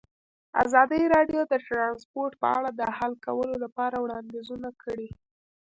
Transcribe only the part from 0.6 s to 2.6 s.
ازادي راډیو د ترانسپورټ په